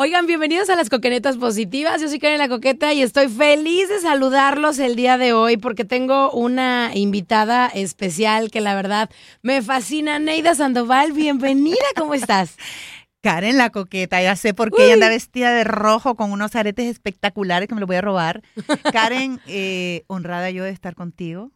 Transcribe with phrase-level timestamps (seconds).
[0.00, 2.00] Oigan, bienvenidos a las Coquenetas Positivas.
[2.00, 5.84] Yo soy Karen La Coqueta y estoy feliz de saludarlos el día de hoy porque
[5.84, 9.10] tengo una invitada especial que la verdad
[9.42, 10.20] me fascina.
[10.20, 12.56] Neida Sandoval, bienvenida, ¿cómo estás?
[13.22, 16.86] Karen la coqueta, ya sé por qué ella anda vestida de rojo con unos aretes
[16.86, 18.42] espectaculares que me los voy a robar.
[18.92, 21.50] Karen, eh, honrada yo de estar contigo,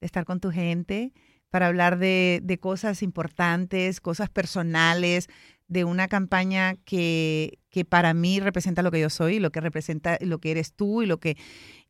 [0.00, 1.12] de estar con tu gente,
[1.50, 5.28] para hablar de, de cosas importantes, cosas personales,
[5.68, 10.18] de una campaña que, que para mí representa lo que yo soy, lo que representa
[10.20, 11.36] lo que eres tú y lo que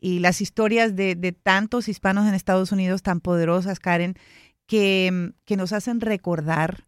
[0.01, 4.15] y las historias de, de tantos hispanos en Estados Unidos tan poderosas, Karen,
[4.67, 6.85] que, que nos hacen recordar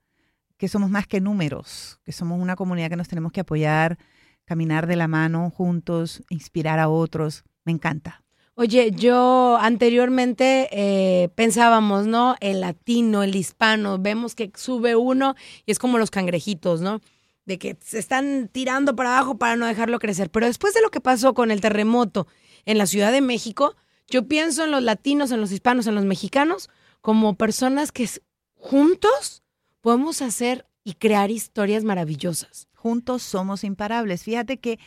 [0.56, 3.98] que somos más que números, que somos una comunidad que nos tenemos que apoyar,
[4.44, 7.44] caminar de la mano juntos, inspirar a otros.
[7.64, 8.22] Me encanta.
[8.60, 12.36] Oye, yo anteriormente eh, pensábamos, ¿no?
[12.40, 15.34] El latino, el hispano, vemos que sube uno
[15.64, 17.00] y es como los cangrejitos, ¿no?
[17.46, 20.28] De que se están tirando para abajo para no dejarlo crecer.
[20.28, 22.26] Pero después de lo que pasó con el terremoto
[22.66, 23.76] en la Ciudad de México,
[24.08, 26.68] yo pienso en los latinos, en los hispanos, en los mexicanos,
[27.00, 28.10] como personas que
[28.56, 29.42] juntos
[29.80, 32.68] podemos hacer y crear historias maravillosas.
[32.74, 34.22] Juntos somos imparables.
[34.22, 34.78] Fíjate que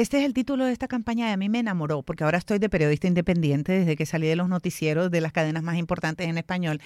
[0.00, 2.60] este es el título de esta campaña y a mí me enamoró, porque ahora estoy
[2.60, 6.38] de periodista independiente desde que salí de los noticieros de las cadenas más importantes en
[6.38, 6.80] español.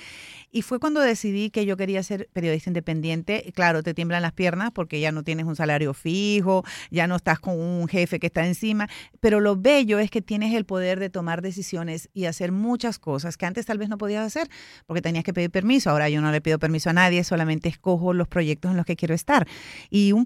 [0.51, 3.53] Y fue cuando decidí que yo quería ser periodista independiente.
[3.55, 7.39] Claro, te tiemblan las piernas porque ya no tienes un salario fijo, ya no estás
[7.39, 8.89] con un jefe que está encima,
[9.21, 13.37] pero lo bello es que tienes el poder de tomar decisiones y hacer muchas cosas
[13.37, 14.49] que antes tal vez no podías hacer
[14.87, 15.91] porque tenías que pedir permiso.
[15.91, 18.97] Ahora yo no le pido permiso a nadie, solamente escojo los proyectos en los que
[18.97, 19.47] quiero estar.
[19.91, 20.25] Y un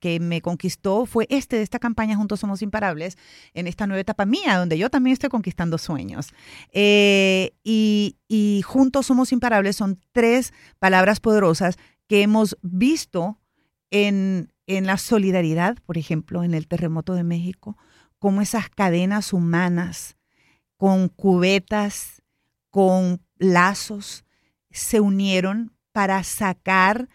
[0.00, 3.16] que me conquistó fue este de esta campaña Juntos Somos Imparables,
[3.54, 6.32] en esta nueva etapa mía, donde yo también estoy conquistando sueños.
[6.72, 11.76] Eh, y, y Juntos Somos Imparables son tres palabras poderosas
[12.08, 13.38] que hemos visto
[13.92, 17.76] en, en la solidaridad, por ejemplo, en el terremoto de México,
[18.18, 20.16] como esas cadenas humanas
[20.76, 22.20] con cubetas,
[22.70, 24.24] con lazos,
[24.70, 27.08] se unieron para sacar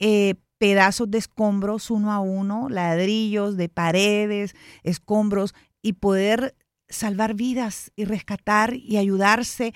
[0.00, 6.56] eh, pedazos de escombros uno a uno, ladrillos de paredes, escombros, y poder
[6.88, 9.72] salvar vidas y rescatar y ayudarse.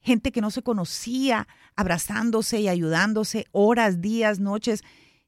[0.00, 4.82] Gente que no se conocía, abrazándose y ayudándose horas, días, noches.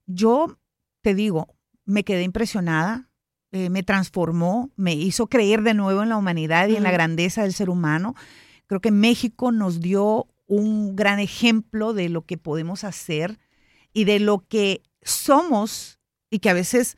[0.07, 0.59] Yo
[1.01, 3.09] te digo, me quedé impresionada,
[3.53, 7.43] eh, me transformó, me hizo creer de nuevo en la humanidad y en la grandeza
[7.43, 8.15] del ser humano.
[8.67, 13.39] Creo que México nos dio un gran ejemplo de lo que podemos hacer
[13.93, 15.99] y de lo que somos
[16.31, 16.97] y que a veces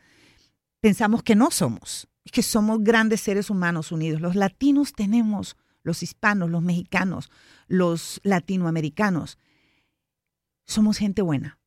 [0.81, 2.07] pensamos que no somos.
[2.25, 4.21] Es que somos grandes seres humanos unidos.
[4.21, 7.29] Los latinos tenemos, los hispanos, los mexicanos,
[7.67, 9.37] los latinoamericanos.
[10.65, 11.57] Somos gente buena.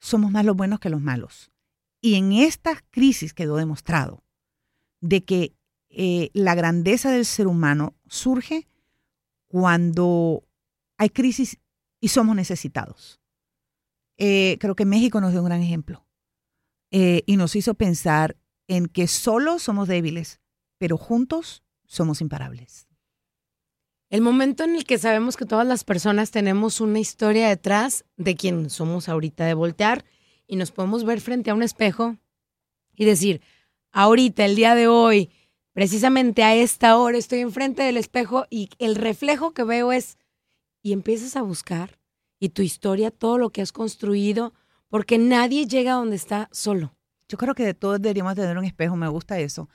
[0.00, 1.50] somos más los buenos que los malos.
[2.00, 4.22] Y en esta crisis quedó demostrado
[5.00, 5.56] de que
[5.90, 8.68] eh, la grandeza del ser humano surge
[9.48, 10.44] cuando
[10.96, 11.58] hay crisis
[12.00, 13.20] y somos necesitados.
[14.18, 16.04] Eh, creo que México nos dio un gran ejemplo
[16.90, 18.36] eh, y nos hizo pensar
[18.66, 20.40] en que solo somos débiles,
[20.76, 22.88] pero juntos somos imparables.
[24.10, 28.36] El momento en el que sabemos que todas las personas tenemos una historia detrás de
[28.36, 30.04] quien somos ahorita, de voltear
[30.46, 32.16] y nos podemos ver frente a un espejo
[32.96, 33.42] y decir,
[33.92, 35.30] ahorita, el día de hoy,
[35.72, 40.18] precisamente a esta hora estoy enfrente del espejo y el reflejo que veo es,
[40.82, 41.97] y empiezas a buscar
[42.38, 44.54] y tu historia, todo lo que has construido,
[44.88, 46.94] porque nadie llega donde está solo.
[47.28, 49.68] Yo creo que de todos deberíamos tener un espejo, me gusta eso.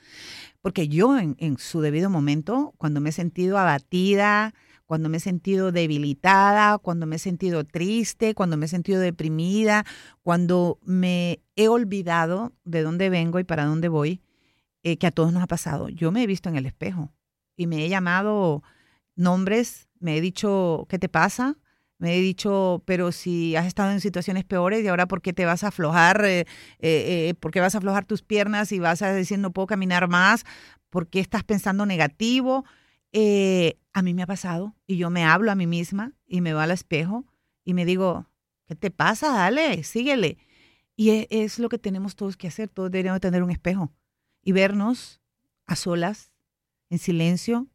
[0.60, 4.54] Porque yo en, en, su debido momento, cuando me he sentido abatida,
[4.86, 9.84] cuando me he sentido debilitada, cuando me he sentido triste, cuando me he sentido deprimida,
[10.22, 14.20] cuando me he olvidado de dónde vengo y para dónde voy,
[14.82, 17.12] eh, que a todos nos ha pasado, yo me he visto en el espejo
[17.56, 18.62] y me he llamado
[19.16, 21.56] nombres, me he dicho, ¿qué te pasa?
[21.98, 25.44] Me he dicho, pero si has estado en situaciones peores y ahora por qué te
[25.44, 26.46] vas a aflojar, eh, eh,
[27.28, 30.08] eh, por qué vas a aflojar tus piernas y vas a decir no puedo caminar
[30.08, 30.44] más,
[30.90, 32.64] por qué estás pensando negativo.
[33.92, 36.62] a mí me ha pasado y yo me hablo a mí misma y me voy
[36.64, 37.24] al espejo
[37.64, 38.28] y me digo,
[38.66, 39.32] ¿qué te pasa?
[39.32, 40.38] Dale, síguele.
[40.96, 43.92] Y es, es lo que tenemos todos que hacer, todos deberíamos tener un espejo
[44.42, 45.20] y vernos
[45.66, 46.32] a solas,
[46.90, 47.68] en silencio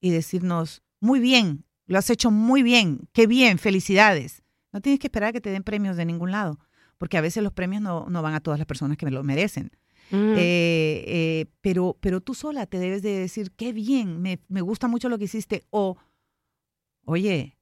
[0.00, 4.42] y decirnos, muy bien, lo has hecho muy bien, qué bien, felicidades.
[4.72, 6.58] No tienes que esperar a que te den premios de ningún lado,
[6.98, 9.22] porque a veces los premios no, no van a todas las personas que me lo
[9.22, 9.70] merecen.
[10.10, 10.34] Mm.
[10.36, 14.88] Eh, eh, pero, pero tú sola te debes de decir, qué bien, me, me gusta
[14.88, 15.64] mucho lo que hiciste.
[15.70, 15.96] O,
[17.04, 17.56] oye,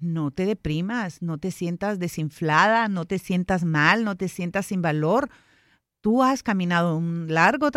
[0.00, 4.82] no te deprimas, no te sientas desinflada, no te sientas mal, no te sientas sin
[4.82, 5.30] valor.
[6.06, 7.68] Tú has caminado un largo,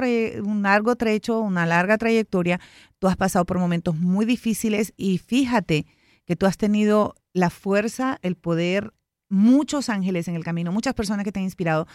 [0.43, 2.59] un largo trecho, una larga trayectoria,
[2.99, 5.87] tú has pasado por momentos muy difíciles y fíjate
[6.27, 8.93] que tú has tenido la fuerza, el poder,
[9.29, 11.87] muchos ángeles en el camino, muchas personas que te han inspirado,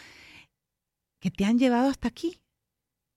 [1.20, 2.40] que te han llevado hasta aquí,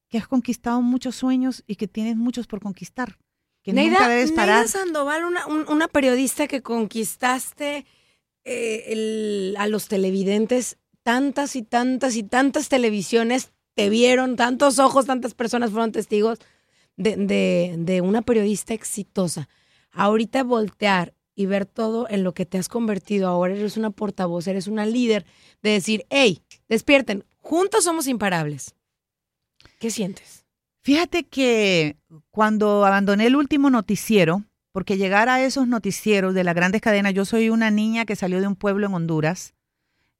[0.09, 3.17] que has conquistado muchos sueños y que tienes muchos por conquistar.
[3.63, 4.57] Que nunca debes parar.
[4.57, 7.87] Neida Sandoval, una, una periodista que conquistaste
[8.43, 10.77] eh, a los televidentes
[11.07, 16.37] tantas y tantas y tantas televisiones te vieron, tantos ojos, tantas personas fueron testigos
[16.97, 19.47] de, de, una periodista exitosa.
[19.89, 23.29] Ahorita voltear y ver todo en lo que te has convertido.
[23.29, 25.25] Ahora eres una portavoz, eres una líder
[25.63, 28.75] de decir, hey, despierten, juntos somos imparables.
[29.79, 30.45] ¿Qué sientes?
[30.81, 31.95] Fíjate que
[32.31, 34.43] cuando abandoné el último noticiero,
[34.73, 38.41] porque llegar a esos noticieros de las grandes cadenas, yo soy una niña que salió
[38.41, 39.53] de un pueblo en Honduras,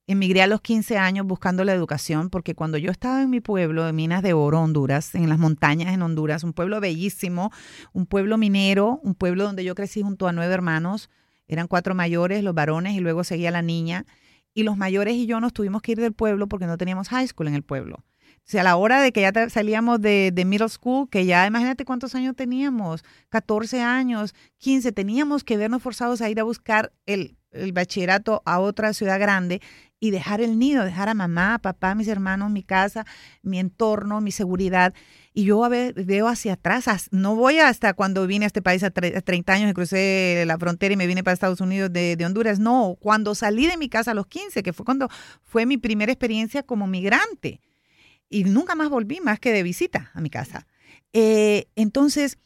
[0.10, 3.84] Emigré a los 15 años buscando la educación porque cuando yo estaba en mi pueblo
[3.84, 7.52] de Minas de Oro, Honduras, en las montañas en Honduras, un pueblo bellísimo,
[7.92, 11.10] un pueblo minero, un pueblo donde yo crecí junto a nueve hermanos,
[11.50, 14.06] eran cuatro mayores, los varones y luego seguía la niña,
[14.54, 17.28] y los mayores y yo nos tuvimos que ir del pueblo porque no teníamos high
[17.28, 17.98] school en el pueblo.
[17.98, 21.46] O sea, a la hora de que ya salíamos de, de, middle school, que ya
[21.46, 26.94] imagínate cuántos años teníamos, 14 años, 15, teníamos que vernos forzados a ir a buscar
[27.06, 29.62] el, el bachillerato a otra ciudad grande
[30.00, 33.06] y dejar el nido, dejar a mamá, papá, mis hermanos, mi casa,
[33.42, 34.94] mi entorno, mi seguridad.
[35.34, 38.92] Y yo a veo hacia atrás, no voy hasta cuando vine a este país a,
[38.92, 42.60] 30 años y crucé la frontera y me vine para Estados Unidos de, de, Honduras,
[42.60, 45.10] no, cuando salí de mi casa a los 15, que fue cuando
[45.44, 47.62] fue mi primera experiencia como migrante.
[48.30, 50.68] Y nunca más volví más que de visita a mi casa.
[51.14, 52.38] Eh, entonces,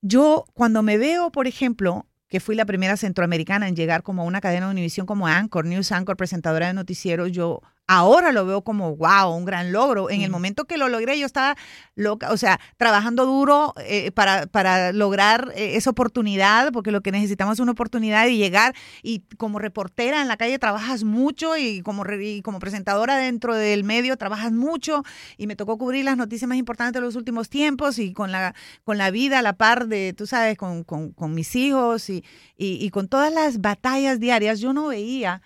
[0.00, 4.24] yo cuando me veo, por ejemplo, que fui la primera centroamericana en llegar como a
[4.24, 8.62] una cadena de Univisión como Anchor, News Anchor, presentadora de noticieros, yo Ahora lo veo
[8.62, 10.10] como, wow, un gran logro.
[10.10, 11.56] En el momento que lo logré, yo estaba
[11.94, 17.12] loca, o sea, trabajando duro eh, para, para lograr eh, esa oportunidad, porque lo que
[17.12, 18.74] necesitamos es una oportunidad de llegar.
[19.04, 23.84] Y como reportera en la calle trabajas mucho y como, y como presentadora dentro del
[23.84, 25.04] medio trabajas mucho.
[25.36, 28.56] Y me tocó cubrir las noticias más importantes de los últimos tiempos y con la,
[28.82, 32.24] con la vida a la par de, tú sabes, con, con, con mis hijos y,
[32.56, 35.40] y, y, con todas las batallas diarias, yo no veía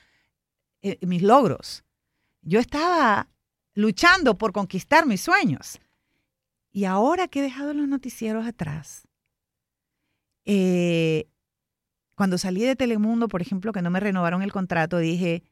[0.82, 1.84] eh, mis logros
[2.42, 3.28] yo estaba
[3.74, 5.80] luchando por conquistar mis sueños.
[6.72, 9.08] Y ahora que he dejado los noticieros atrás,
[10.44, 11.28] eh,
[12.14, 15.42] cuando salí de Telemundo, por ejemplo, que no me renovaron el contrato, dije,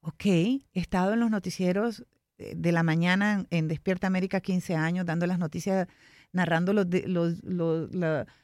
[0.00, 2.04] ok, he estado en los noticieros
[2.38, 5.86] eh, de la mañana en Despierta América 15 años, dando las noticias,
[6.32, 7.90] narrando los, los, los,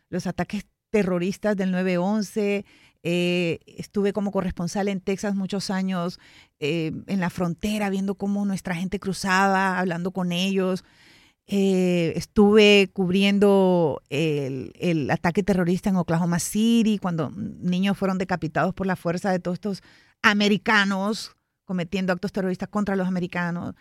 [0.09, 2.65] los ataques terroristas del 9-11,
[3.03, 6.21] Eh, estuve como corresponsal en Texas muchos años,
[6.61, 10.85] eh, en la frontera, viendo cómo nuestra gente cruzaba, hablando con ellos.
[11.47, 18.87] Eh, estuve cubriendo el, el, ataque terrorista en Oklahoma City, cuando niños fueron decapitados por
[18.87, 19.83] la fuerza de todos estos
[20.23, 23.75] americanos cometiendo actos terroristas contra los americanos.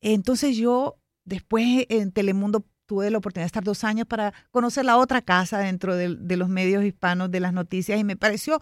[0.00, 4.98] Entonces yo después en Telemundo tuve la oportunidad de estar dos años para conocer la
[4.98, 8.60] otra casa dentro de, los medios hispanos de las noticias y me pareció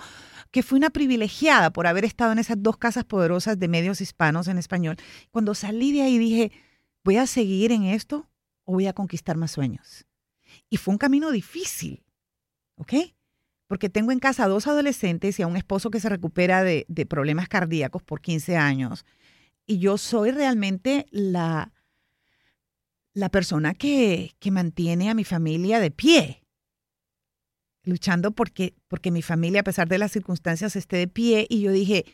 [0.50, 4.48] que fui una privilegiada por haber estado en esas dos casas poderosas de medios hispanos
[4.48, 4.96] en español.
[5.32, 6.50] Cuando salí de ahí dije,
[7.04, 8.26] ¿voy a seguir en esto
[8.64, 10.06] o voy a conquistar más sueños?
[10.70, 12.02] Y fue un camino difícil,
[12.76, 12.94] ¿ok?
[13.66, 17.04] Porque tengo en casa dos adolescentes y a un esposo que se recupera de, de
[17.04, 19.04] problemas cardíacos por 15 años.
[19.66, 21.70] Y yo soy realmente la
[23.14, 26.42] la persona que, que mantiene a mi familia de pie,
[27.84, 31.46] luchando porque, porque mi familia, a pesar de las circunstancias, esté de pie.
[31.48, 32.04] Y yo dije,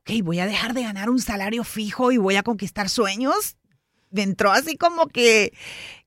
[0.00, 3.56] ok, voy a dejar de ganar un salario fijo y voy a conquistar sueños.
[4.10, 5.52] Me entró así como que,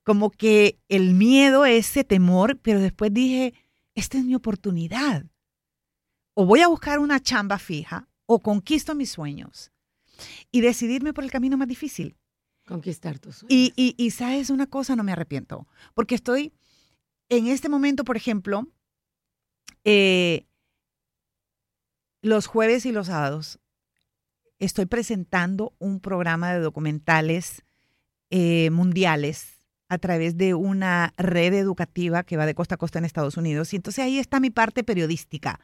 [0.03, 3.53] como que el miedo, ese temor, pero después dije,
[3.95, 5.25] esta es mi oportunidad.
[6.33, 9.71] O voy a buscar una chamba fija o conquisto mis sueños
[10.51, 12.15] y decidirme por el camino más difícil.
[12.71, 13.73] Conquistar tus sueños.
[13.75, 16.53] Y, sabes una cosa, no me arrepiento, porque estoy
[17.27, 18.65] en este momento, por ejemplo,
[19.83, 20.45] eh,
[22.21, 23.59] los jueves y los sábados,
[24.59, 27.63] estoy presentando un programa de documentales
[28.29, 33.03] eh, mundiales a través de una red educativa que va de costa a costa en
[33.03, 33.73] Estados Unidos.
[33.73, 35.59] Y entonces ahí está mi parte periodística,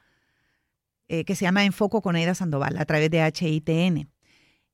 [1.08, 4.10] eh, que se llama Enfoco con Aida Sandoval, a través de HITN.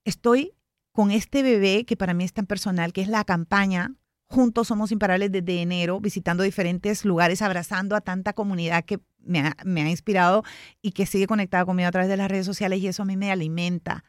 [0.04, 0.54] Estoy
[0.94, 3.96] con este bebé que para mí es tan personal, que es la campaña
[4.28, 9.56] Juntos Somos Imparables desde enero, visitando diferentes lugares, abrazando a tanta comunidad que me ha,
[9.64, 10.44] me ha, inspirado
[10.82, 13.16] y que sigue conectada conmigo a través de las redes sociales y eso a mí
[13.18, 14.04] me alimenta.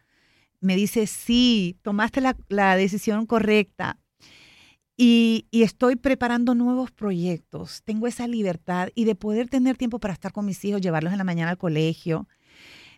[0.61, 3.99] Me dice, sí, tomaste la, la decisión correcta.
[4.97, 7.83] Y, y, estoy preparando nuevos proyectos.
[7.83, 11.19] Tengo esa libertad y de poder tener tiempo para estar con mis hijos, llevarlos en
[11.19, 12.29] la mañana al colegio,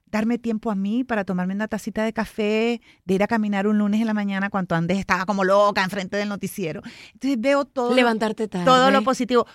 [0.07, 3.79] darme tiempo a mí para tomarme una tacita de café, de ir a caminar un
[3.79, 6.83] lunes en la mañana cuando antes estaba como loca enfrente del noticiero.
[7.13, 7.95] Entonces veo todo.
[7.95, 8.65] Levantarte tarde.
[8.65, 9.47] Todo lo positivo.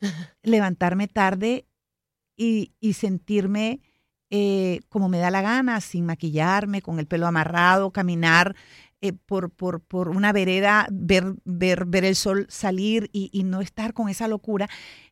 [0.42, 1.66] Levantarme tarde
[2.36, 3.80] y, y sentirme
[4.30, 8.56] eh, como me da la gana, sin maquillarme, con el pelo amarrado, caminar
[9.02, 13.60] eh, por, por, por, una vereda, ver, ver, ver el sol salir y, y no
[13.60, 14.68] estar con esa locura.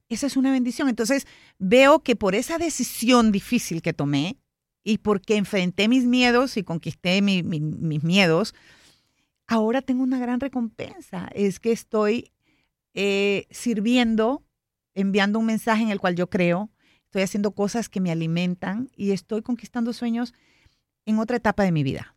[0.09, 0.89] Esa es una bendición.
[0.89, 1.27] Entonces
[1.59, 4.39] veo que por esa decisión difícil que tomé,
[4.83, 8.55] y porque enfrenté mis miedos y conquisté mi, mi, mis miedos,
[9.47, 11.29] ahora tengo una gran recompensa.
[11.35, 12.33] Es que estoy
[12.95, 14.45] eh, sirviendo,
[14.95, 16.71] enviando un mensaje en el cual yo creo,
[17.05, 20.35] estoy haciendo cosas que me alimentan y estoy conquistando sueños
[21.05, 22.17] en otra etapa de mi vida.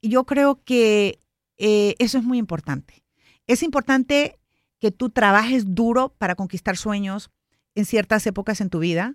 [0.00, 1.20] Y yo creo que
[1.56, 3.02] eh, eso es muy importante.
[3.46, 4.38] Es importante
[4.78, 7.30] que tú trabajes duro para conquistar sueños
[7.74, 9.14] en ciertas épocas en tu vida,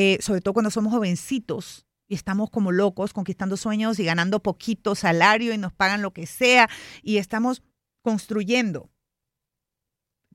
[0.00, 4.94] eh, sobre todo cuando somos jovencitos y estamos como locos conquistando sueños y ganando poquito
[4.94, 6.70] salario y nos pagan lo que sea
[7.02, 7.64] y estamos
[8.00, 8.92] construyendo.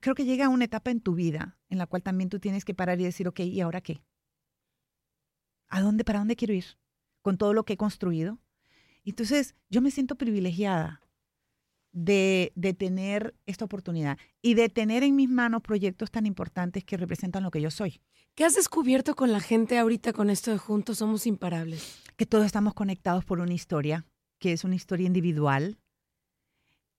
[0.02, 2.74] Creo que llega una etapa en tu vida en la cual también tú tienes que
[2.74, 4.04] parar y decir, ok, ¿y ahora qué?
[5.68, 6.66] ¿A dónde, para dónde quiero ir?
[7.22, 8.38] Con todo lo que he construido.
[9.02, 11.00] Entonces, yo me siento privilegiada
[11.94, 16.96] de, de, tener esta oportunidad y de tener en mis manos proyectos tan importantes que
[16.96, 18.00] representan lo que yo soy.
[18.34, 22.02] ¿Qué has descubierto con la gente ahorita con esto de Juntos Somos Imparables?
[22.16, 24.04] Que todos estamos conectados por una historia,
[24.40, 25.78] que es una historia individual,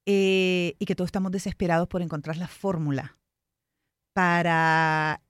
[0.06, 3.18] eh, y que todos estamos desesperados por encontrar la fórmula
[4.14, 5.22] para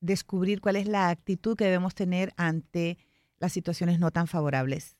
[0.00, 2.98] descubrir cuál es la actitud que debemos tener ante
[3.38, 4.96] las situaciones no tan favorables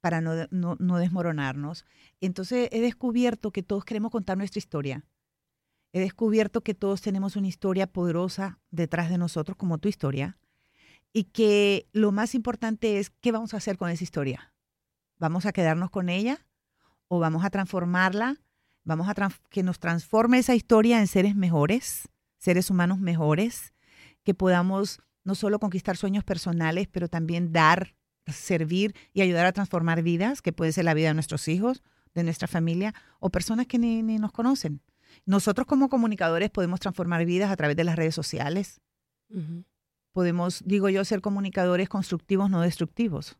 [0.00, 1.84] para no, no, no desmoronarnos.
[2.20, 5.04] Entonces he descubierto que todos queremos contar nuestra historia.
[5.92, 10.38] He descubierto que todos tenemos una historia poderosa detrás de nosotros, como tu historia,
[11.12, 14.54] y que lo más importante es qué vamos a hacer con esa historia.
[15.18, 16.46] ¿Vamos a quedarnos con ella
[17.08, 18.36] o vamos a transformarla?
[18.84, 19.14] ¿Vamos a
[19.50, 23.74] que nos transforme esa historia en seres mejores, seres humanos mejores,
[24.24, 27.94] que podamos no solo conquistar sueños personales, pero también dar
[28.32, 31.82] servir y ayudar a transformar vidas, que puede ser la vida de nuestros hijos,
[32.14, 34.80] de nuestra familia o personas que ni, ni nos conocen.
[35.26, 38.80] Nosotros como comunicadores podemos transformar vidas a través de las redes sociales.
[39.30, 39.64] Uh -huh.
[40.12, 43.38] Podemos, digo yo, ser comunicadores constructivos, no destructivos.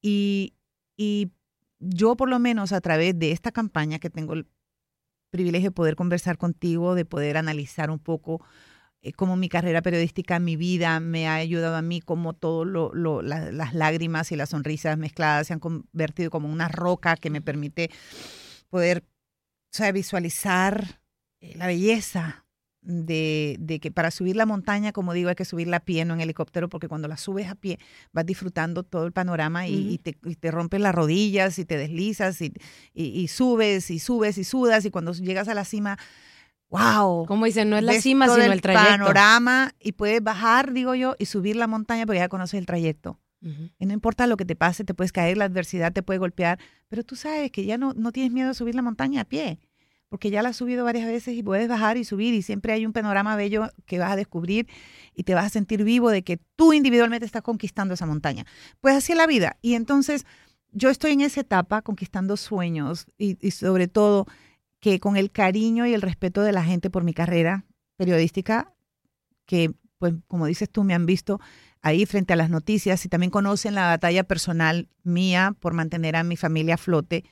[0.00, 0.54] Y,
[0.96, 1.30] y
[1.78, 4.46] yo por lo menos a través de esta campaña que tengo el
[5.30, 8.44] privilegio de poder conversar contigo, de poder analizar un poco
[9.02, 12.94] eh, como mi carrera periodística, mi vida me ha ayudado a mí, como todo lo,
[12.94, 17.30] lo- la- las lágrimas y las sonrisas mezcladas se han convertido como una roca que
[17.30, 17.90] me permite
[18.70, 19.04] poder,
[19.72, 21.00] o sea, visualizar
[21.40, 22.46] eh, la belleza
[22.84, 26.14] de, de que para subir la montaña, como digo, hay que subirla a pie, no
[26.14, 27.78] en helicóptero, porque cuando la subes a pie
[28.12, 31.76] vas disfrutando todo el panorama y, y te, y te rompes las rodillas y te
[31.76, 32.52] deslizas y-
[32.94, 35.96] y subes y subes y sudas y cuando llegas a la cima,
[36.72, 37.26] wow.
[37.26, 38.90] Como dicen, no es la cima, sino el trayecto.
[38.90, 43.20] panorama y puedes bajar, digo yo, y subir la montaña porque ya conoces el trayecto.
[43.76, 46.60] Y no importa lo que te pase, te puedes caer, la adversidad te puede golpear,
[46.88, 49.58] pero tú sabes que ya no, no tienes miedo a subir la montaña a pie,
[50.08, 52.86] porque ya la has subido varias veces y puedes bajar y subir y siempre hay
[52.86, 54.68] un panorama bello que vas a descubrir
[55.12, 58.46] y te vas a sentir vivo de que tú individualmente estás conquistando esa montaña.
[58.80, 59.56] Pues así es la vida.
[59.60, 60.24] Y entonces
[60.70, 64.28] yo estoy en esa etapa conquistando sueños y, y sobre todo
[64.82, 67.64] que con el cariño y el respeto de la gente por mi carrera
[67.96, 68.74] periodística,
[69.46, 71.40] que pues como dices tú, me han visto
[71.82, 76.24] ahí frente a las noticias y también conocen la batalla personal mía por mantener a
[76.24, 77.24] mi familia a flote,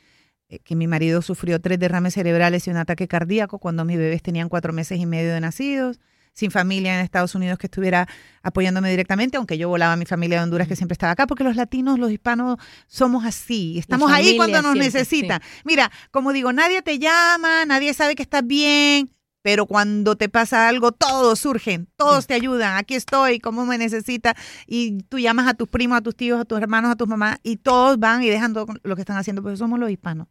[0.48, 4.22] eh, que mi marido sufrió tres derrames cerebrales y un ataque cardíaco cuando mis bebés
[4.22, 5.98] tenían cuatro meses y medio de nacidos,
[6.40, 8.08] sin familia en Estados Unidos que estuviera
[8.42, 11.44] apoyándome directamente, aunque yo volaba a mi familia de Honduras que siempre estaba acá, porque
[11.44, 12.56] los latinos, los hispanos,
[12.86, 15.42] somos así, estamos ahí cuando nos siempre, necesitan.
[15.64, 19.10] Mira, como digo, nadie te llama, nadie sabe que estás bien,
[19.42, 22.78] pero cuando te pasa algo, todos surgen, todos te ayudan.
[22.78, 24.34] Aquí estoy, cómo me necesita.
[24.66, 27.38] Y tú llamas a tus primos, a tus tíos, a tus hermanos, a tus mamás,
[27.42, 30.26] y todos van y dejan todo lo que están haciendo, porque somos los hispanos.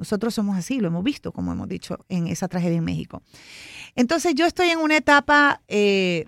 [0.00, 3.22] Nosotros somos así, lo hemos visto, como hemos dicho, en esa tragedia en México.
[3.94, 6.26] Entonces yo estoy en una etapa eh,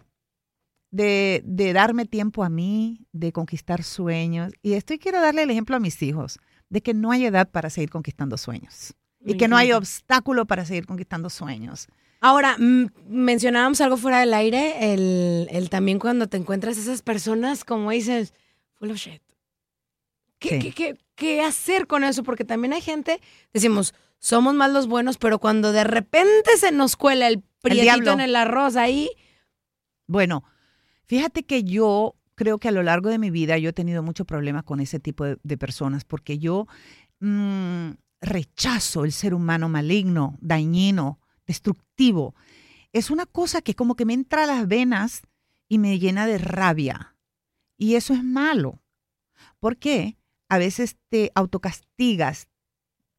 [0.91, 4.53] de, de darme tiempo a mí, de conquistar sueños.
[4.63, 6.39] Y estoy quiero darle el ejemplo a mis hijos,
[6.69, 8.93] de que no hay edad para seguir conquistando sueños.
[9.25, 11.89] Y que no hay obstáculo para seguir conquistando sueños.
[12.21, 17.65] Ahora, mm, mencionábamos algo fuera del aire, el, el también cuando te encuentras esas personas,
[17.65, 18.35] como dices,
[18.75, 19.23] full of shit.
[20.43, 20.59] ¿Qué, Sí.
[20.59, 22.23] qué, qué- qué hacer con eso?
[22.25, 23.21] Porque también hay gente,
[23.53, 28.21] decimos, somos más los buenos, pero cuando de repente se nos cuela el prietito en
[28.21, 29.09] el arroz ahí,
[30.09, 30.45] Bueno,
[31.07, 34.27] fíjate que yo creo que a lo largo de mi vida yo he tenido muchos
[34.27, 36.67] problemas con ese tipo de, de personas porque yo
[37.21, 42.35] mm, rechazo el ser humano maligno, dañino, destructivo.
[42.93, 45.23] Es una cosa que como que me entra a las venas
[45.69, 47.17] y me llena de rabia.
[47.79, 48.83] Y eso es malo.
[49.61, 50.17] ¿Por qué?
[50.53, 52.47] A veces te autocastigas,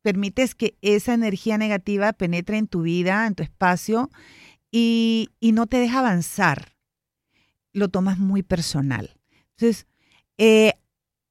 [0.03, 4.11] permites que esa energía negativa penetre en tu vida, en tu espacio,
[4.69, 6.77] y, y no te deja avanzar.
[7.71, 9.19] Lo tomas muy personal.
[9.57, 9.87] Entonces,
[10.37, 10.73] eh,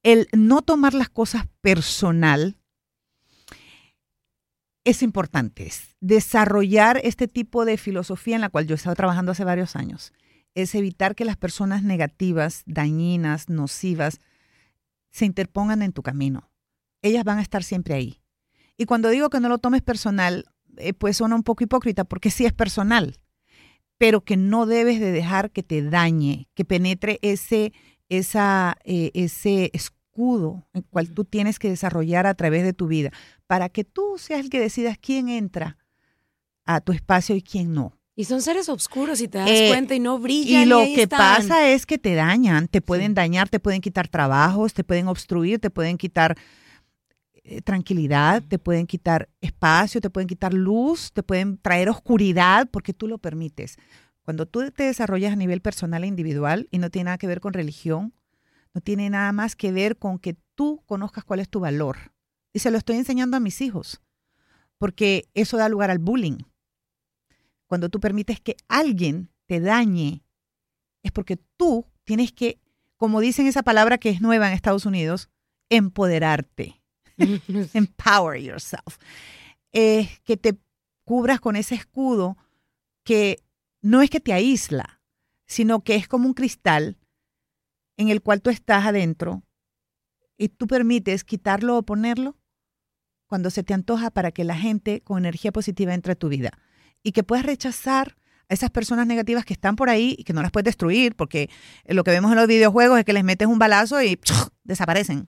[0.03, 2.57] el no tomar las cosas personal
[4.83, 5.67] es importante.
[5.67, 9.77] Es desarrollar este tipo de filosofía en la cual yo he estado trabajando hace varios
[9.77, 10.11] años.
[10.53, 14.19] Es evitar que las personas negativas, dañinas, nocivas,
[15.13, 16.51] se interpongan en tu camino.
[17.01, 18.21] Ellas van a estar siempre ahí.
[18.75, 20.45] Y cuando digo que no lo tomes personal,
[20.77, 23.19] eh, pues suena un poco hipócrita, porque sí es personal,
[23.97, 27.71] pero que no debes de dejar que te dañe, que penetre ese,
[28.09, 33.11] esa, eh, ese escudo el cual tú tienes que desarrollar a través de tu vida,
[33.45, 35.77] para que tú seas el que decidas quién entra
[36.65, 37.99] a tu espacio y quién no.
[38.15, 40.63] Y son seres oscuros y te das Eh, cuenta y no brillan.
[40.63, 41.19] Y lo ahí que están.
[41.19, 45.59] pasa es que te dañan, te pueden dañar, te pueden quitar trabajos, te pueden obstruir,
[45.59, 46.35] te pueden quitar
[47.43, 52.93] eh, tranquilidad, te pueden quitar espacio, te pueden quitar luz, te pueden traer oscuridad porque
[52.93, 53.77] tú lo permites.
[54.21, 57.41] Cuando tú te desarrollas a nivel personal e individual y no tiene nada que ver
[57.41, 58.13] con religión,
[58.73, 62.13] no tiene nada más que ver con que tú conozcas cuál es tu valor.
[62.53, 64.01] Y se lo estoy enseñando a mis hijos,
[64.77, 66.37] porque eso da lugar al bullying.
[67.73, 70.23] Cuando tú permites que alguien te dañe,
[71.01, 72.61] es porque tú tienes que,
[72.97, 75.31] como dicen esa palabra que es nueva en Estados Unidos,
[75.69, 76.83] empoderarte.
[77.73, 78.99] Empower yourself.
[79.71, 80.55] Que te
[81.03, 82.37] cubras con ese escudo
[83.03, 83.43] que
[83.81, 85.01] no es que te aísla,
[85.47, 86.99] sino que es como un cristal
[87.97, 89.41] en el cual tú estás adentro
[90.37, 92.37] y tú permites quitarlo o ponerlo
[93.25, 96.51] cuando se te antoja para que la gente con energía positiva entre a tu vida
[97.03, 98.15] y que puedas rechazar
[98.49, 101.49] a esas personas negativas que están por ahí y que no las puedes destruir porque
[101.85, 104.19] lo que vemos en los videojuegos es que les metes un balazo y
[104.63, 105.27] desaparecen.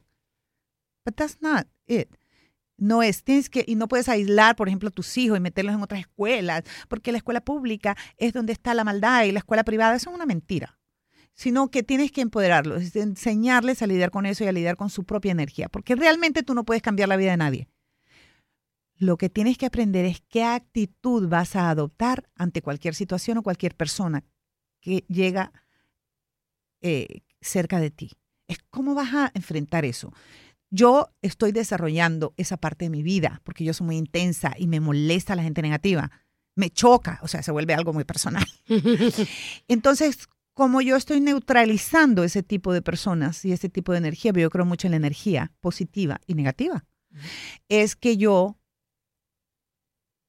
[1.05, 2.09] But that's not it.
[2.77, 5.75] No es, tienes que, y no puedes aislar, por ejemplo, a tus hijos y meterlos
[5.75, 9.63] en otras escuelas, porque la escuela pública es donde está la maldad y la escuela
[9.63, 10.77] privada, eso es una mentira.
[11.33, 14.89] Sino que tienes que empoderarlos, es enseñarles a lidiar con eso y a lidiar con
[14.89, 17.69] su propia energía, porque realmente tú no puedes cambiar la vida de nadie.
[18.97, 23.43] Lo que tienes que aprender es qué actitud vas a adoptar ante cualquier situación o
[23.43, 24.23] cualquier persona
[24.79, 25.51] que llega
[26.81, 28.11] eh, cerca de ti.
[28.47, 30.13] Es cómo vas a enfrentar eso.
[30.69, 34.79] Yo estoy desarrollando esa parte de mi vida porque yo soy muy intensa y me
[34.79, 36.11] molesta la gente negativa.
[36.55, 38.45] Me choca, o sea, se vuelve algo muy personal.
[39.67, 44.49] Entonces, como yo estoy neutralizando ese tipo de personas y ese tipo de energía, yo
[44.49, 46.85] creo mucho en la energía positiva y negativa,
[47.67, 48.57] es que yo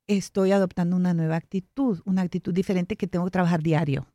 [0.07, 4.07] estoy adoptando una nueva actitud, una actitud diferente que tengo que trabajar diario.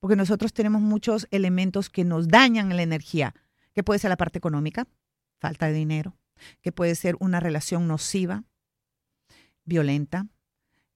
[0.00, 3.34] Porque nosotros tenemos muchos elementos que nos dañan la energía,
[3.74, 4.86] que puede ser la parte económica,
[5.38, 6.16] falta de dinero,
[6.62, 8.44] que puede ser una relación nociva,
[9.64, 10.26] violenta,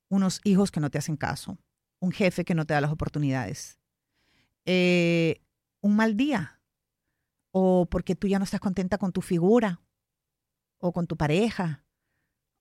[0.09, 1.59] unos hijos que no te hacen caso,
[2.01, 3.79] un jefe que no te da las oportunidades,
[4.65, 5.43] eh,
[5.83, 6.61] un mal día,
[7.53, 9.81] o porque tú ya no estás contenta con tu figura,
[10.79, 11.84] o con tu pareja,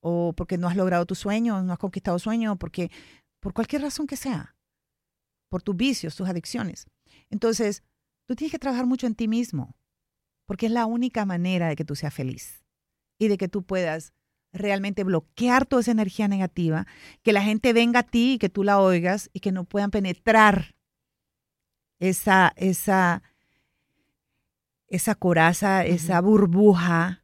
[0.06, 2.90] o porque no has logrado tu sueño, no has conquistado sueño, porque
[3.40, 4.54] por cualquier razón que sea,
[5.48, 6.86] por tus vicios, tus adicciones.
[7.30, 7.82] Entonces,
[8.26, 9.78] tú tienes que trabajar mucho en ti mismo,
[10.46, 12.66] porque es la única manera de que tú seas feliz
[13.18, 14.12] y de que tú puedas
[14.52, 16.86] realmente bloquear toda esa energía negativa,
[17.22, 19.90] que la gente venga a ti y que tú la oigas y que no puedan
[19.90, 20.74] penetrar
[21.98, 23.22] esa, esa,
[24.86, 27.23] esa coraza, esa burbuja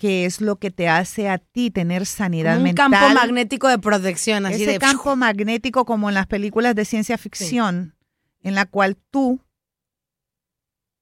[0.00, 2.86] que es lo que te hace a ti tener sanidad un mental.
[2.86, 6.86] Un campo magnético de protección, así Ese de campo magnético como en las películas de
[6.86, 7.94] ciencia ficción,
[8.40, 8.48] sí.
[8.48, 9.40] en la cual tú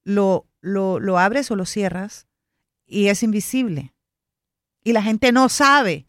[0.03, 2.27] lo, lo, lo abres o lo cierras
[2.85, 3.93] y es invisible.
[4.83, 6.05] Y la gente no sabe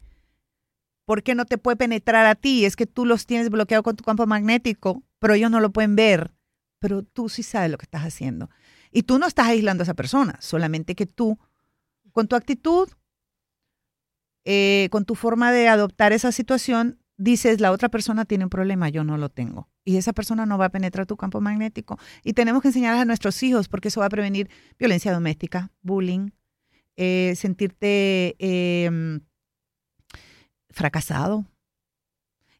[1.05, 2.65] por qué no te puede penetrar a ti.
[2.65, 5.95] Es que tú los tienes bloqueado con tu campo magnético, pero ellos no lo pueden
[5.95, 6.33] ver.
[6.79, 8.49] Pero tú sí sabes lo que estás haciendo.
[8.91, 11.39] Y tú no estás aislando a esa persona, solamente que tú
[12.11, 12.89] con tu actitud,
[14.45, 18.89] eh, con tu forma de adoptar esa situación, dices, la otra persona tiene un problema,
[18.89, 19.69] yo no lo tengo.
[19.85, 21.99] Y esa persona no va a penetrar tu campo magnético.
[22.23, 26.31] Y tenemos que enseñarles a nuestros hijos, porque eso va a prevenir violencia doméstica, bullying,
[26.97, 29.19] eh, sentirte eh,
[30.69, 31.45] fracasado.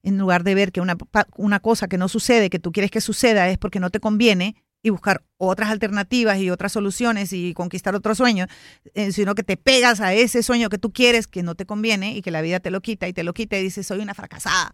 [0.04, 0.98] En lugar de ver que una,
[1.36, 4.56] una cosa que no sucede, que tú quieres que suceda, es porque no te conviene,
[4.84, 8.48] y buscar otras alternativas y otras soluciones y conquistar otro sueño,
[8.94, 12.16] eh, sino que te pegas a ese sueño que tú quieres, que no te conviene
[12.16, 14.14] y que la vida te lo quita y te lo quita y dices, soy una
[14.14, 14.74] fracasada.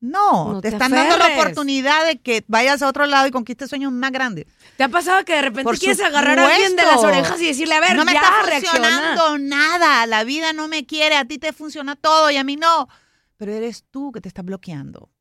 [0.00, 3.30] No, No te, te están dando la oportunidad de que vayas a otro lado y
[3.30, 4.46] conquistes sueños más grandes.
[4.76, 7.18] ¿Te ha pasado que de repente Por quieres agarrar a alguien de las supuesto.
[7.18, 8.88] orejas y decirle, a ver, no me ya está reacciona?
[8.88, 12.56] funcionando nada, la vida no me quiere, a ti te funciona todo y a mí
[12.56, 12.88] no.
[13.36, 15.11] Pero eres tú que te estás bloqueando.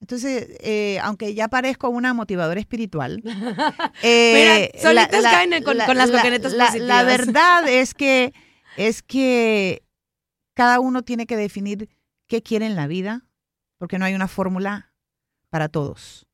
[0.00, 3.22] Entonces, eh, aunque ya parezco una motivadora espiritual,
[4.02, 6.88] eh, Mira, solitas caen con- con las coquenetas la- positivas.
[6.88, 8.32] la verdad es que
[8.76, 9.82] es que
[10.54, 11.88] cada uno tiene que definir
[12.28, 13.26] qué quiere en la vida,
[13.78, 14.92] porque no hay una fórmula
[15.50, 16.26] para todos.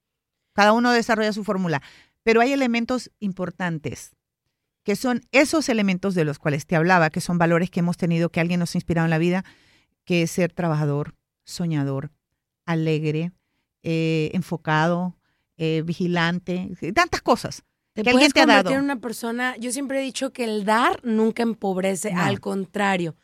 [0.55, 1.83] Cada uno desarrolla su fórmula,
[2.23, 4.15] pero hay elementos importantes
[4.85, 8.29] que son esos elementos de los cuales te hablaba, que son valores que hemos tenido,
[8.29, 9.43] que alguien nos ha inspirado en la vida,
[10.05, 12.11] que es ser trabajador, soñador,
[12.67, 13.33] alegre,
[13.85, 15.17] eh, enfocado,
[15.57, 18.71] eh, vigilante, tantas cosas Te que alguien te ha dado.
[18.71, 22.23] en una persona, yo siempre he dicho que el dar nunca empobrece, No.
[22.23, 23.15] al contrario.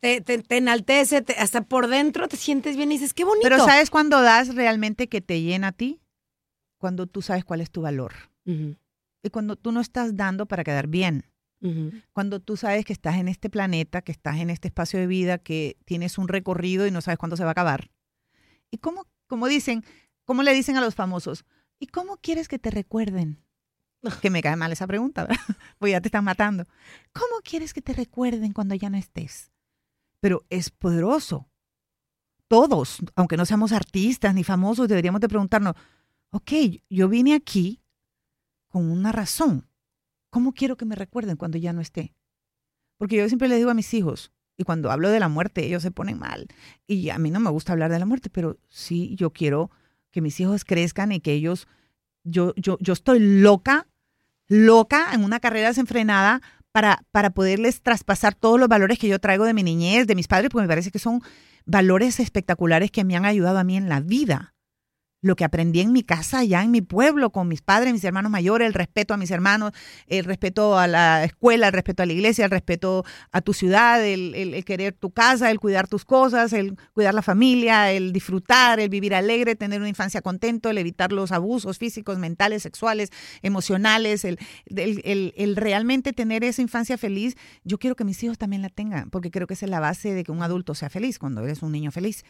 [0.00, 3.44] Te, te, te enaltece, te- hasta por dentro te sientes bien y dices, qué bonito.
[3.48, 6.00] Pero ¿sabes cuándo das realmente que te llena a ti?
[6.78, 8.12] Cuando tú sabes cuál es tu valor.
[8.44, 11.24] Y cuando tú no estás dando para quedar bien.
[12.12, 15.38] Cuando tú sabes que estás en este planeta, que estás en este espacio de vida,
[15.38, 17.90] que tienes un recorrido y no sabes cuándo se va a acabar.
[18.70, 19.82] ¿Y cómo, como dicen,
[20.26, 21.46] cómo le dicen a los famosos?
[21.78, 23.42] ¿Y cómo quieres que te recuerden?
[24.20, 25.40] Que me cae mal esa pregunta, ¿verdad?
[25.78, 26.64] Pues ya te están matando.
[27.12, 29.50] ¿Cómo quieres que te recuerden cuando ya no estés?
[30.20, 31.48] Pero es poderoso.
[32.48, 35.74] Todos, aunque no seamos artistas ni famosos, deberíamos de preguntarnos,
[36.30, 36.52] ok,
[36.88, 37.82] yo vine aquí
[38.68, 39.68] con una razón.
[40.30, 42.14] ¿Cómo quiero que me recuerden cuando ya no esté?
[42.98, 45.82] Porque yo siempre les digo a mis hijos, y cuando hablo de la muerte, ellos
[45.82, 46.46] se ponen mal.
[46.86, 49.70] Y a mí no me gusta hablar de la muerte, pero sí yo quiero
[50.16, 51.68] que mis hijos crezcan y que ellos,
[52.24, 53.86] yo, yo, yo estoy loca,
[54.48, 56.40] loca en una carrera desenfrenada
[56.72, 60.26] para, para poderles traspasar todos los valores que yo traigo de mi niñez, de mis
[60.26, 61.20] padres, porque me parece que son
[61.66, 64.55] valores espectaculares que me han ayudado a mí en la vida
[65.22, 68.30] lo que aprendí en mi casa, allá en mi pueblo, con mis padres, mis hermanos
[68.30, 69.72] mayores, el respeto a mis hermanos,
[70.06, 74.04] el respeto a la escuela, el respeto a la iglesia, el respeto a tu ciudad,
[74.04, 78.88] el, querer tu casa, el cuidar tus cosas, el cuidar la familia, el disfrutar, el
[78.88, 83.10] vivir alegre, tener una infancia contento, el evitar los abusos físicos, mentales, sexuales,
[83.42, 87.36] emocionales, el- el realmente tener esa infancia feliz.
[87.64, 90.14] Yo quiero que mis hijos también la tengan, porque creo que esa es la base
[90.14, 92.24] de que un adulto sea feliz, cuando eres un niño feliz.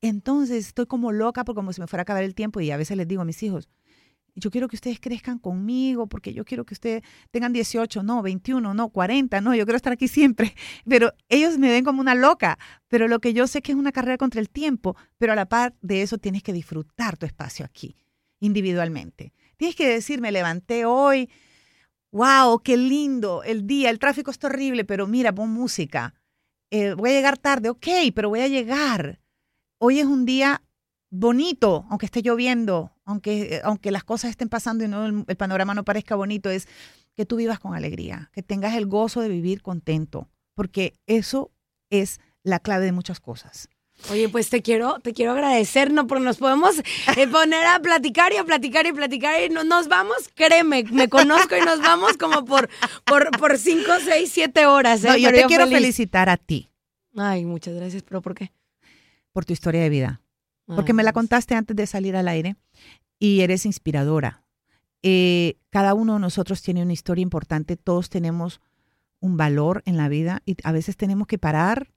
[0.00, 2.76] Entonces estoy como loca porque como si me fuera a acabar el tiempo y a
[2.76, 3.68] veces les digo a mis hijos,
[4.38, 8.72] yo quiero que ustedes crezcan conmigo porque yo quiero que ustedes tengan 18, no, 21,
[8.72, 10.54] no, 40, no, yo quiero estar aquí siempre.
[10.88, 12.58] Pero ellos me ven como una loca.
[12.88, 15.46] Pero lo que yo sé que es una carrera contra el tiempo, pero a la
[15.46, 17.96] par de eso tienes que disfrutar tu espacio aquí,
[18.40, 19.32] individualmente.
[19.56, 21.28] Tienes que decir, me levanté hoy,
[22.12, 26.14] wow, qué lindo el día, el tráfico está horrible, pero mira, pon música.
[26.70, 29.20] Eh, voy a llegar tarde, ok, pero voy a llegar.
[29.78, 30.62] Hoy es un día
[31.10, 35.74] bonito, aunque esté lloviendo, aunque, aunque las cosas estén pasando y no, el, el panorama
[35.74, 36.66] no parezca bonito, es
[37.14, 41.50] que tú vivas con alegría, que tengas el gozo de vivir contento, porque eso
[41.90, 43.68] es la clave de muchas cosas.
[44.10, 46.06] Oye, pues te quiero, te quiero agradecer, ¿no?
[46.06, 46.78] Porque nos podemos
[47.16, 51.08] eh, poner a platicar y a platicar y platicar y no, nos vamos, créeme, me
[51.08, 52.68] conozco y nos vamos como por,
[53.04, 55.02] por, por cinco, seis, siete horas.
[55.02, 55.08] ¿eh?
[55.08, 55.78] No, yo Pero te quiero feliz.
[55.78, 56.68] felicitar a ti
[57.16, 58.52] Ay, muchas gracias, pero ¿por qué?
[59.38, 60.20] Por tu historia de vida,
[60.66, 61.20] porque me la pues.
[61.20, 62.56] contaste antes de salir al aire
[63.20, 64.44] y eres inspiradora.
[65.04, 68.60] Eh, cada uno de nosotros tiene una historia importante, todos tenemos
[69.20, 71.92] un valor en la vida y a veces tenemos que parar,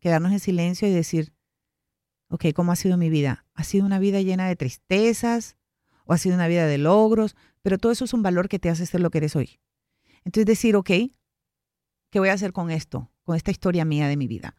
[0.00, 1.32] quedarnos en silencio y decir,
[2.28, 3.46] ok, ¿cómo ha sido mi vida?
[3.54, 5.56] ¿Ha sido una vida llena de tristezas
[6.04, 7.36] o ha sido una vida de logros?
[7.62, 9.60] Pero todo eso es un valor que te hace ser lo que eres hoy.
[10.26, 10.90] Entonces decir, ok,
[12.10, 13.10] ¿qué voy a hacer con esto?
[13.22, 14.56] Con esta historia mía de mi vida.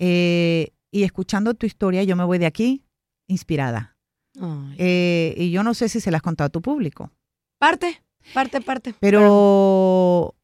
[0.00, 2.84] Eh, y escuchando tu historia, yo me voy de aquí
[3.28, 3.96] inspirada.
[4.78, 7.10] Eh, y yo no sé si se la has contado a tu público,
[7.58, 8.94] Parte, parte, parte.
[9.00, 10.34] pero,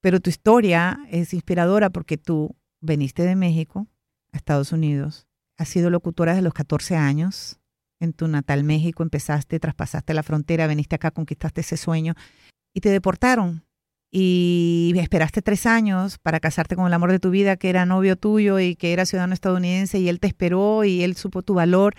[0.00, 3.88] pero tu historia es inspiradora porque tú veniste de México
[4.32, 5.26] a Estados Unidos,
[5.58, 7.58] has sido locutora desde los 14 años.
[8.00, 12.14] En tu natal México empezaste, traspasaste la frontera, veniste acá, conquistaste ese sueño
[12.74, 13.63] y te deportaron.
[14.16, 18.14] Y esperaste tres años para casarte con el amor de tu vida, que era novio
[18.14, 21.96] tuyo y que era ciudadano estadounidense, y él te esperó y él supo tu valor.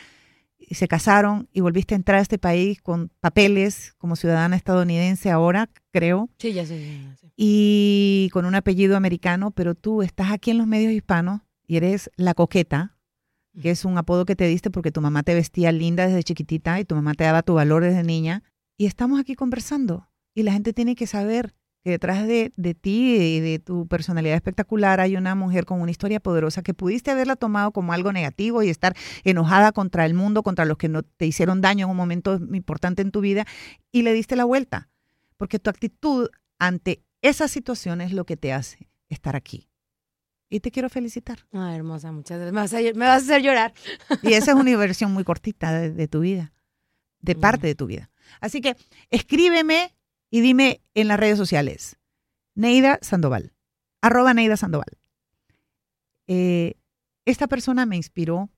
[0.57, 5.29] Y se casaron y volviste a entrar a este país con papeles como ciudadana estadounidense
[5.29, 7.01] ahora, creo, Sí, ya sé.
[7.03, 7.31] ya sé.
[7.35, 12.09] y con un apellido americano, pero tú estás aquí en los medios hispanos y eres
[12.15, 12.95] la coqueta,
[13.61, 16.79] que es un apodo que te diste porque tu mamá te vestía linda desde chiquitita
[16.79, 18.41] y tu mamá te daba tu valor desde niña.
[18.77, 21.53] Y estamos aquí conversando y la gente tiene que saber
[21.85, 25.91] que detrás de, de ti y de tu personalidad espectacular hay una mujer con una
[25.91, 30.41] historia poderosa que pudiste haberla tomado como algo negativo y estar enojada contra el mundo,
[30.41, 33.45] contra los que no te hicieron daño en un momento importante en tu vida
[33.91, 34.89] y le diste la vuelta.
[35.37, 39.69] Porque tu actitud ante esa situación es lo que te hace estar aquí.
[40.49, 41.45] Y te quiero felicitar.
[41.51, 42.53] Ay, hermosa, muchas gracias.
[42.53, 43.73] Me vas a, me vas a hacer llorar.
[44.23, 46.51] Y esa es una versión muy cortita de, de tu vida,
[47.19, 47.39] de Mm.
[47.39, 48.09] parte de tu vida.
[48.41, 48.75] Así que
[49.11, 49.94] escríbeme
[50.29, 51.97] y dime en las redes sociales.
[52.55, 53.53] Neida Sandoval,
[54.01, 54.97] arroba Neida Sandoval.
[56.27, 56.75] Eh,
[57.25, 58.49] esta persona me inspiró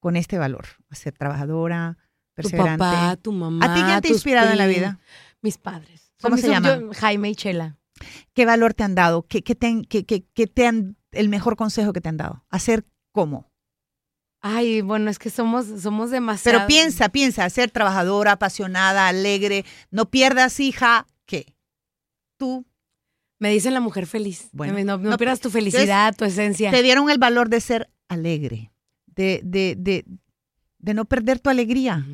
[0.00, 2.78] con este valor, a ser trabajadora, Tu perseverante.
[2.78, 3.64] papá, tu mamá.
[3.66, 5.00] ¿A ti quién te ha inspirado en la vida?
[5.42, 6.12] Mis padres.
[6.20, 6.92] ¿Cómo se llaman?
[6.92, 7.76] Jaime y Chela.
[8.32, 9.26] ¿Qué valor te han dado?
[9.26, 12.44] ¿Qué, qué te, qué- qué te han, el mejor consejo que te han dado?
[12.48, 13.47] ¿Hacer cómo?
[14.40, 16.58] Ay, bueno, es que somos, somos demasiado.
[16.58, 21.54] Pero piensa, piensa, ser trabajadora, apasionada, alegre, no pierdas hija, ¿qué?
[22.36, 22.64] Tú
[23.40, 24.48] Me dicen la mujer feliz.
[24.52, 26.70] Bueno, no, no no, pierdas tu felicidad, tu esencia.
[26.70, 28.70] te dieron el valor de ser alegre,
[29.06, 30.04] de, de, de,
[30.78, 32.04] de no perder tu alegría.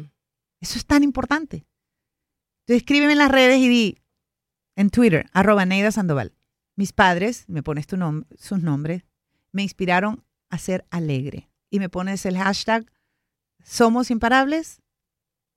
[0.61, 1.67] Eso es tan importante.
[2.61, 3.99] Entonces escríbeme en las redes y di
[4.77, 6.33] en Twitter, arroba Neida Sandoval.
[6.75, 9.05] Mis padres, me pones tu nom- sus nombres,
[9.53, 11.51] me inspiraron a ser alegre.
[11.75, 12.87] Y me pones el hashtag
[13.65, 14.81] Somos Imparables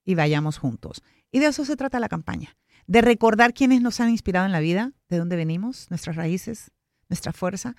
[0.04, 1.04] y vayamos juntos.
[1.30, 2.56] Y de eso se trata la campaña.
[2.88, 6.72] De recordar quiénes nos han inspirado en la vida, de dónde venimos, nuestras raíces,
[7.08, 7.76] nuestra fuerza,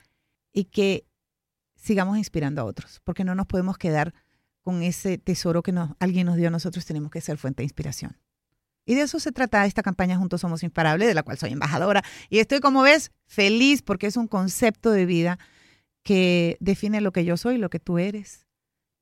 [0.53, 1.05] y que
[1.75, 4.13] sigamos inspirando a otros, porque no nos podemos quedar
[4.61, 8.15] con ese tesoro que alguien nos dio a nosotros, tenemos que ser fuente de inspiración.
[8.85, 12.05] Y de eso se trata esta campaña Juntos Somos Imparables, de la cual soy embajadora.
[12.29, 15.39] Y estoy, como ves, feliz porque es un concepto de vida
[16.03, 18.47] que define lo que yo soy, lo que tú eres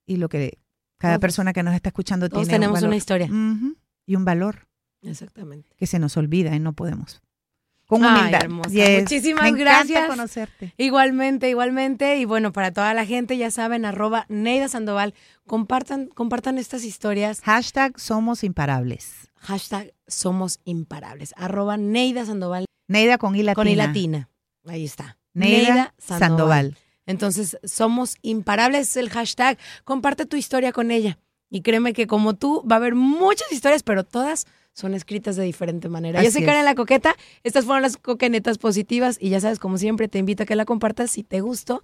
[0.05, 0.59] y lo que
[0.97, 1.21] cada Todos.
[1.21, 2.55] persona que nos está escuchando Todos tiene.
[2.57, 2.87] un tenemos valor.
[2.89, 3.29] una historia.
[4.05, 4.67] Y un valor
[5.01, 5.69] Exactamente.
[5.77, 7.21] que se nos olvida y no podemos.
[7.85, 8.43] Con Ay, humildad.
[8.43, 8.69] hermosa.
[8.69, 9.01] Yes.
[9.03, 10.09] Muchísimas Me gracias.
[10.09, 10.73] conocerte.
[10.77, 12.17] Igualmente, igualmente.
[12.17, 15.13] Y bueno, para toda la gente, ya saben, arroba Neida Sandoval.
[15.45, 17.39] Compartan, compartan estas historias.
[17.41, 19.29] Hashtag Somos Imparables.
[19.35, 21.33] Hashtag somos imparables.
[21.37, 23.53] Arroba Neida Sandoval Neida con I latina.
[23.55, 24.29] con I latina.
[24.65, 25.17] Ahí está.
[25.33, 26.75] Neida Sandoval.
[27.07, 29.57] Entonces, somos imparables es el hashtag.
[29.83, 31.17] Comparte tu historia con ella.
[31.49, 35.43] Y créeme que como tú, va a haber muchas historias, pero todas son escritas de
[35.43, 36.21] diferente manera.
[36.21, 39.79] Yo Así soy Karen la Coqueta, estas fueron las coquenetas positivas y ya sabes, como
[39.79, 41.83] siempre, te invito a que la compartas si te gustó